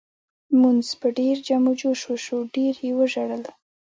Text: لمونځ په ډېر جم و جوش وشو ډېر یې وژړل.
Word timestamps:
لمونځ 0.51 0.87
په 1.01 1.07
ډېر 1.17 1.35
جم 1.47 1.63
و 1.71 1.73
جوش 1.81 2.01
وشو 2.09 2.37
ډېر 2.55 2.73
یې 2.85 2.91
وژړل. 2.99 3.43